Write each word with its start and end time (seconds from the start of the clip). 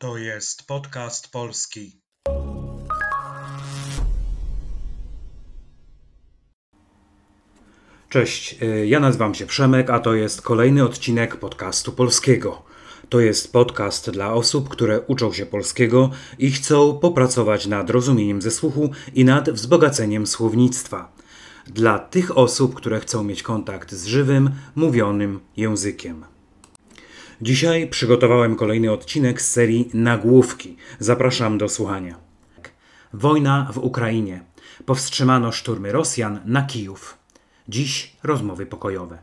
To 0.00 0.18
jest 0.18 0.66
podcast 0.66 1.32
polski. 1.32 2.00
Cześć, 8.08 8.62
y, 8.62 8.86
ja 8.86 9.00
nazywam 9.00 9.34
się 9.34 9.46
Przemek, 9.46 9.90
a 9.90 10.00
to 10.00 10.14
jest 10.14 10.42
kolejny 10.42 10.84
odcinek 10.84 11.36
podcastu 11.36 11.92
polskiego. 11.92 12.62
To 13.08 13.20
jest 13.20 13.52
podcast 13.52 14.10
dla 14.10 14.32
osób, 14.32 14.68
które 14.68 15.00
uczą 15.00 15.32
się 15.32 15.46
polskiego 15.46 16.10
i 16.38 16.50
chcą 16.50 16.98
popracować 16.98 17.66
nad 17.66 17.90
rozumieniem 17.90 18.42
ze 18.42 18.50
słuchu 18.50 18.90
i 19.14 19.24
nad 19.24 19.50
wzbogaceniem 19.50 20.26
słownictwa. 20.26 21.12
Dla 21.66 21.98
tych 21.98 22.38
osób, 22.38 22.74
które 22.74 23.00
chcą 23.00 23.24
mieć 23.24 23.42
kontakt 23.42 23.92
z 23.92 24.06
żywym, 24.06 24.50
mówionym 24.74 25.40
językiem. 25.56 26.37
Dzisiaj 27.42 27.88
przygotowałem 27.88 28.56
kolejny 28.56 28.92
odcinek 28.92 29.42
z 29.42 29.50
serii 29.50 29.90
Nagłówki. 29.94 30.76
Zapraszam 30.98 31.58
do 31.58 31.68
słuchania. 31.68 32.16
Wojna 33.12 33.70
w 33.72 33.78
Ukrainie. 33.78 34.44
Powstrzymano 34.86 35.52
szturmy 35.52 35.92
Rosjan 35.92 36.40
na 36.44 36.62
Kijów. 36.62 37.18
Dziś 37.68 38.16
rozmowy 38.22 38.66
pokojowe. 38.66 39.18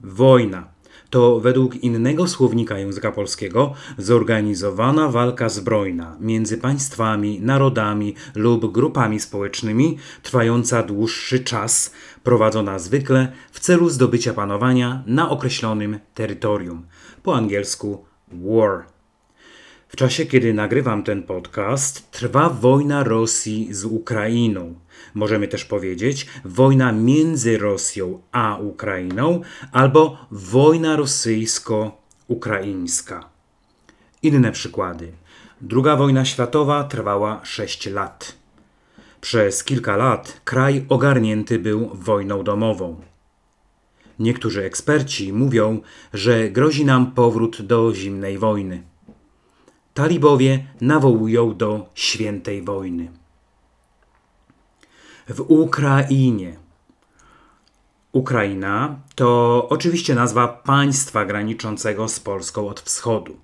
Wojna 0.00 0.68
to 1.10 1.40
według 1.40 1.76
innego 1.76 2.28
słownika 2.28 2.78
języka 2.78 3.12
polskiego 3.12 3.74
zorganizowana 3.98 5.08
walka 5.08 5.48
zbrojna 5.48 6.16
między 6.20 6.58
państwami, 6.58 7.40
narodami 7.40 8.14
lub 8.34 8.72
grupami 8.72 9.20
społecznymi, 9.20 9.98
trwająca 10.22 10.82
dłuższy 10.82 11.40
czas, 11.40 11.92
prowadzona 12.22 12.78
zwykle 12.78 13.32
w 13.52 13.60
celu 13.60 13.88
zdobycia 13.88 14.32
panowania 14.32 15.02
na 15.06 15.30
określonym 15.30 15.98
terytorium. 16.14 16.86
Po 17.22 17.36
angielsku 17.36 18.04
war. 18.32 18.84
W 19.88 19.96
czasie, 19.96 20.26
kiedy 20.26 20.54
nagrywam 20.54 21.02
ten 21.02 21.22
podcast, 21.22 22.10
trwa 22.10 22.48
wojna 22.48 23.04
Rosji 23.04 23.68
z 23.70 23.84
Ukrainą. 23.84 24.74
Możemy 25.14 25.48
też 25.48 25.64
powiedzieć 25.64 26.26
wojna 26.44 26.92
między 26.92 27.58
Rosją 27.58 28.20
a 28.32 28.56
Ukrainą 28.56 29.40
albo 29.72 30.18
wojna 30.30 30.96
rosyjsko-ukraińska. 30.96 33.28
Inne 34.22 34.52
przykłady. 34.52 35.12
Druga 35.60 35.96
wojna 35.96 36.24
światowa 36.24 36.84
trwała 36.84 37.40
6 37.44 37.86
lat. 37.86 38.36
Przez 39.20 39.64
kilka 39.64 39.96
lat 39.96 40.40
kraj 40.44 40.84
ogarnięty 40.88 41.58
był 41.58 41.90
wojną 41.94 42.44
domową. 42.44 43.00
Niektórzy 44.18 44.64
eksperci 44.64 45.32
mówią, 45.32 45.80
że 46.14 46.50
grozi 46.50 46.84
nam 46.84 47.12
powrót 47.12 47.62
do 47.62 47.94
zimnej 47.94 48.38
wojny. 48.38 48.82
Talibowie 49.94 50.66
nawołują 50.80 51.56
do 51.56 51.88
świętej 51.94 52.62
wojny. 52.62 53.08
W 55.28 55.40
Ukrainie. 55.48 56.56
Ukraina 58.12 58.96
to 59.14 59.66
oczywiście 59.70 60.14
nazwa 60.14 60.48
państwa 60.48 61.24
graniczącego 61.24 62.08
z 62.08 62.20
Polską 62.20 62.68
od 62.68 62.80
wschodu. 62.80 63.36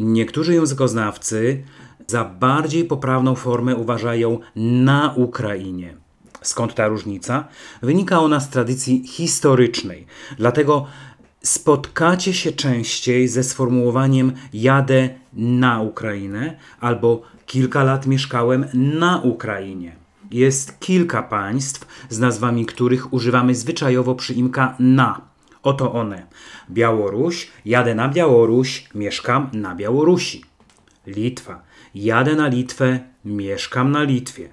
Niektórzy 0.00 0.54
językoznawcy 0.54 1.64
za 2.06 2.24
bardziej 2.24 2.84
poprawną 2.84 3.34
formę 3.34 3.76
uważają 3.76 4.38
na 4.56 5.14
Ukrainie. 5.16 5.96
Skąd 6.42 6.74
ta 6.74 6.88
różnica? 6.88 7.48
Wynika 7.82 8.20
ona 8.20 8.40
z 8.40 8.50
tradycji 8.50 9.06
historycznej. 9.06 10.06
Dlatego 10.36 10.86
spotkacie 11.42 12.34
się 12.34 12.52
częściej 12.52 13.28
ze 13.28 13.42
sformułowaniem 13.42 14.32
jadę 14.52 15.08
na 15.32 15.80
Ukrainę 15.80 16.56
albo 16.80 17.22
kilka 17.46 17.84
lat 17.84 18.06
mieszkałem 18.06 18.66
na 18.74 19.20
Ukrainie. 19.20 20.03
Jest 20.34 20.80
kilka 20.80 21.22
państw, 21.22 21.86
z 22.08 22.18
nazwami 22.18 22.66
których 22.66 23.12
używamy 23.12 23.54
zwyczajowo 23.54 24.14
przyimka 24.14 24.76
na. 24.78 25.20
Oto 25.62 25.92
one. 25.92 26.26
Białoruś, 26.70 27.50
jadę 27.64 27.94
na 27.94 28.08
Białoruś, 28.08 28.88
mieszkam 28.94 29.50
na 29.52 29.74
Białorusi. 29.74 30.44
Litwa, 31.06 31.62
jadę 31.94 32.34
na 32.34 32.48
Litwę, 32.48 33.00
mieszkam 33.24 33.90
na 33.90 34.02
Litwie. 34.02 34.48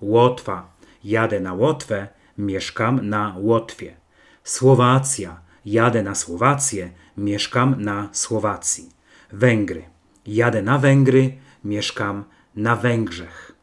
Łotwa, 0.00 0.72
jadę 1.04 1.40
na 1.40 1.52
Łotwę, 1.52 2.08
mieszkam 2.38 3.08
na 3.08 3.34
Łotwie. 3.38 3.96
Słowacja, 4.44 5.40
jadę 5.64 6.02
na 6.02 6.14
Słowację, 6.14 6.90
mieszkam 7.16 7.82
na 7.82 8.08
Słowacji. 8.12 8.90
Węgry, 9.32 9.84
jadę 10.26 10.62
na 10.62 10.78
Węgry, 10.78 11.36
mieszkam 11.64 12.24
na 12.56 12.76
Węgrzech. 12.76 13.53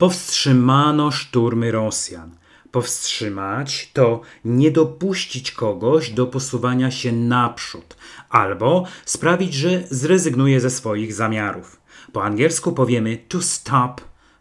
Powstrzymano 0.00 1.10
szturmy 1.10 1.72
Rosjan. 1.72 2.30
Powstrzymać 2.70 3.90
to 3.92 4.20
nie 4.44 4.70
dopuścić 4.70 5.52
kogoś 5.52 6.10
do 6.10 6.26
posuwania 6.26 6.90
się 6.90 7.12
naprzód, 7.12 7.96
albo 8.28 8.84
sprawić, 9.04 9.54
że 9.54 9.82
zrezygnuje 9.90 10.60
ze 10.60 10.70
swoich 10.70 11.14
zamiarów. 11.14 11.80
Po 12.12 12.24
angielsku 12.24 12.72
powiemy 12.72 13.18
to 13.28 13.42
stop, 13.42 14.00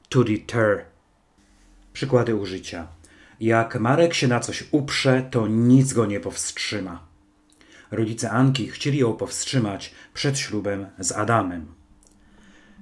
to 0.10 0.24
deter. 0.24 0.86
Przykłady 1.94 2.36
użycia. 2.36 2.88
Jak 3.40 3.80
Marek 3.80 4.14
się 4.14 4.28
na 4.28 4.40
coś 4.40 4.64
uprze, 4.72 5.28
to 5.32 5.48
nic 5.48 5.94
go 5.94 6.06
nie 6.06 6.20
powstrzyma. 6.20 7.04
Rodzice 7.92 8.32
Anki 8.32 8.68
chcieli 8.70 8.98
ją 8.98 9.14
powstrzymać 9.14 9.94
przed 10.14 10.40
ślubem 10.40 10.86
z 11.00 11.12
Adamem. 11.12 11.66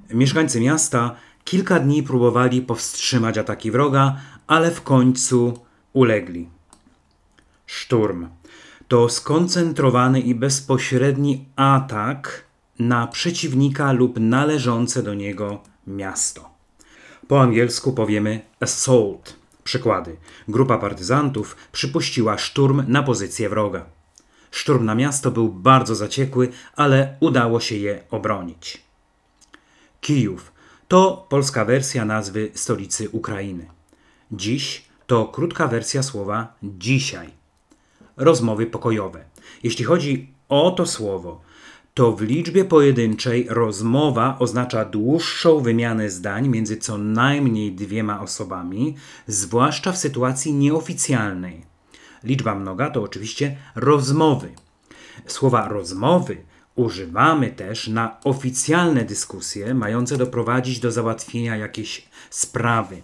Mieszkańcy 0.10 0.62
miasta 0.62 1.16
kilka 1.48 1.80
dni 1.80 2.04
próbowali 2.04 2.62
powstrzymać 2.62 3.38
ataki 3.38 3.72
wroga, 3.72 4.16
ale 4.48 4.72
w 4.72 4.82
końcu 4.82 5.60
ulegli. 5.94 6.50
Szturm 7.66 8.28
to 8.88 9.10
skoncentrowany 9.10 10.20
i 10.20 10.36
bezpośredni 10.36 11.46
atak 11.56 12.44
na 12.80 13.08
przeciwnika 13.08 13.92
lub 13.92 14.20
należące 14.20 15.04
do 15.04 15.14
niego 15.14 15.64
miasto. 15.88 16.50
Po 17.28 17.42
angielsku 17.42 17.94
powiemy 17.94 18.42
assault. 18.60 19.36
Przykłady. 19.64 20.18
Grupa 20.48 20.78
partyzantów 20.78 21.56
przypuściła 21.72 22.38
szturm 22.38 22.84
na 22.88 23.04
pozycję 23.04 23.50
wroga. 23.50 23.86
Szturm 24.52 24.86
na 24.86 24.96
miasto 24.96 25.32
był 25.32 25.50
bardzo 25.50 25.96
zaciekły, 25.96 26.50
ale 26.76 27.16
udało 27.20 27.60
się 27.60 27.76
je 27.76 28.04
obronić. 28.12 28.84
Kijów 30.02 30.57
to 30.88 31.26
polska 31.30 31.66
wersja 31.66 32.06
nazwy 32.06 32.52
stolicy 32.54 33.10
Ukrainy. 33.10 33.68
Dziś 34.32 34.86
to 35.08 35.26
krótka 35.26 35.68
wersja 35.68 36.04
słowa 36.04 36.54
dzisiaj. 36.64 37.30
Rozmowy 38.18 38.66
pokojowe. 38.66 39.24
Jeśli 39.64 39.86
chodzi 39.86 40.34
o 40.50 40.72
to 40.72 40.86
słowo, 40.86 41.42
to 41.94 42.12
w 42.12 42.22
liczbie 42.22 42.66
pojedynczej 42.66 43.48
rozmowa 43.50 44.36
oznacza 44.40 44.86
dłuższą 44.86 45.60
wymianę 45.60 46.10
zdań 46.10 46.48
między 46.48 46.78
co 46.78 46.98
najmniej 46.98 47.72
dwiema 47.72 48.22
osobami, 48.22 48.96
zwłaszcza 49.28 49.92
w 49.92 49.98
sytuacji 49.98 50.54
nieoficjalnej. 50.54 51.66
Liczba 52.24 52.56
mnoga 52.56 52.90
to 52.90 53.04
oczywiście 53.04 53.58
rozmowy. 53.76 54.50
Słowa 55.28 55.68
rozmowy 55.68 56.38
używamy 56.78 57.50
też 57.50 57.88
na 57.88 58.18
oficjalne 58.24 59.06
dyskusje 59.06 59.74
mające 59.74 60.18
doprowadzić 60.18 60.80
do 60.80 60.92
załatwienia 60.92 61.58
jakiejś 61.58 62.08
sprawy. 62.30 63.02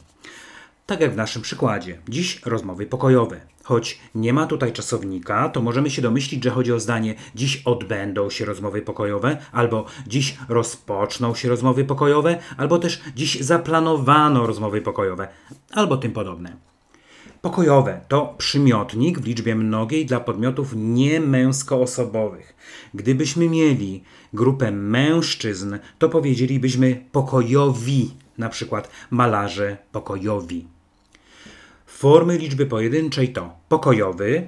Tak 0.85 1.01
jak 1.01 1.13
w 1.13 1.17
naszym 1.17 1.41
przykładzie. 1.41 1.97
Dziś 2.09 2.41
rozmowy 2.45 2.85
pokojowe. 2.85 3.41
Choć 3.63 3.99
nie 4.15 4.33
ma 4.33 4.47
tutaj 4.47 4.73
czasownika, 4.73 5.49
to 5.49 5.61
możemy 5.61 5.89
się 5.89 6.01
domyślić, 6.01 6.43
że 6.43 6.49
chodzi 6.49 6.73
o 6.73 6.79
zdanie 6.79 7.15
dziś 7.35 7.61
odbędą 7.65 8.29
się 8.29 8.45
rozmowy 8.45 8.81
pokojowe, 8.81 9.37
albo 9.51 9.85
dziś 10.07 10.37
rozpoczną 10.49 11.35
się 11.35 11.49
rozmowy 11.49 11.85
pokojowe, 11.85 12.39
albo 12.57 12.79
też 12.79 13.01
dziś 13.15 13.41
zaplanowano 13.41 14.47
rozmowy 14.47 14.81
pokojowe, 14.81 15.27
albo 15.71 15.97
tym 15.97 16.11
podobne. 16.11 16.72
Pokojowe 17.43 18.01
to 18.07 18.35
przymiotnik 18.37 19.19
w 19.19 19.25
liczbie 19.25 19.55
mnogiej 19.55 20.05
dla 20.05 20.19
podmiotów 20.19 20.73
niemęskoosobowych. 20.75 22.55
Gdybyśmy 22.93 23.49
mieli 23.49 24.03
grupę 24.33 24.71
mężczyzn, 24.71 25.77
to 25.99 26.09
powiedzielibyśmy 26.09 27.05
pokojowi, 27.11 28.11
na 28.37 28.49
przykład 28.49 28.89
malarze 29.11 29.77
pokojowi. 29.91 30.67
Formy 31.85 32.37
liczby 32.37 32.65
pojedynczej 32.65 33.33
to 33.33 33.55
pokojowy. 33.69 34.47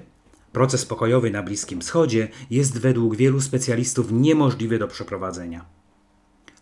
Proces 0.52 0.86
pokojowy 0.86 1.32
na 1.32 1.44
Bliskim 1.44 1.82
Wschodzie 1.82 2.28
jest 2.50 2.80
według 2.80 3.16
wielu 3.16 3.42
specjalistów 3.42 4.12
niemożliwy 4.12 4.80
do 4.80 4.88
przeprowadzenia. 4.88 5.66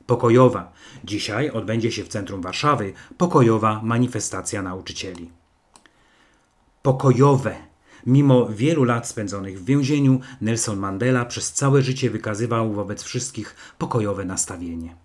Pokojowa. 0.06 0.74
Dzisiaj 1.04 1.50
odbędzie 1.50 1.92
się 1.92 2.04
w 2.04 2.08
centrum 2.08 2.42
Warszawy 2.42 2.94
pokojowa 3.18 3.82
manifestacja 3.84 4.62
nauczycieli. 4.62 5.43
Pokojowe. 6.84 7.56
Mimo 8.06 8.46
wielu 8.46 8.84
lat 8.84 9.08
spędzonych 9.08 9.60
w 9.60 9.66
więzieniu, 9.66 10.20
Nelson 10.42 10.80
Mandela 10.80 11.26
przez 11.26 11.54
całe 11.54 11.82
życie 11.82 12.10
wykazywał 12.10 12.74
wobec 12.74 13.04
wszystkich 13.04 13.56
pokojowe 13.78 14.26
nastawienie. 14.26 14.96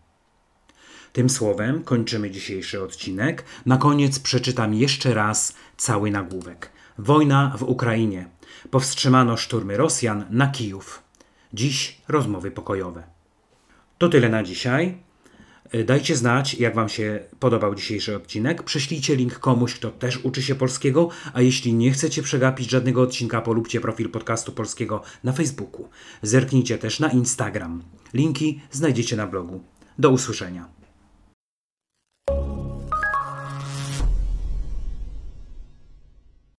Tym 1.12 1.30
słowem 1.30 1.82
kończymy 1.82 2.30
dzisiejszy 2.30 2.82
odcinek. 2.82 3.44
Na 3.66 3.76
koniec 3.76 4.18
przeczytam 4.18 4.74
jeszcze 4.74 5.14
raz 5.14 5.54
cały 5.76 6.10
nagłówek. 6.10 6.72
Wojna 6.98 7.54
w 7.58 7.62
Ukrainie. 7.62 8.28
Powstrzymano 8.70 9.36
szturmy 9.36 9.76
Rosjan 9.76 10.24
na 10.30 10.46
Kijów. 10.46 11.02
Dziś 11.52 12.02
rozmowy 12.08 12.50
pokojowe. 12.50 13.02
To 13.98 14.08
tyle 14.08 14.28
na 14.28 14.42
dzisiaj. 14.42 15.02
Y, 15.74 15.84
Dajcie 15.84 16.16
znać, 16.16 16.54
jak 16.54 16.74
Wam 16.74 16.88
się 16.88 17.20
podobał 17.40 17.74
dzisiejszy 17.74 18.16
odcinek. 18.16 18.62
Prześlijcie 18.62 19.16
link 19.16 19.38
komuś, 19.38 19.74
kto 19.74 19.90
też 19.90 20.16
uczy 20.16 20.42
się 20.42 20.54
polskiego, 20.54 21.08
a 21.32 21.42
jeśli 21.42 21.74
nie 21.74 21.90
chcecie 21.90 22.22
przegapić 22.22 22.70
żadnego 22.70 23.02
odcinka, 23.02 23.40
polubcie 23.40 23.80
profil 23.80 24.10
podcastu 24.10 24.52
polskiego 24.52 25.02
na 25.24 25.32
Facebooku. 25.32 25.88
Zerknijcie 26.22 26.78
też 26.78 27.00
na 27.00 27.08
Instagram. 27.08 27.82
Linki 28.14 28.60
znajdziecie 28.70 29.16
na 29.16 29.26
blogu. 29.26 29.60
Do 29.98 30.10
usłyszenia. 30.10 30.77